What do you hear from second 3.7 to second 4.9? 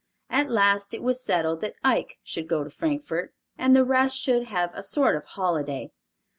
the rest should have a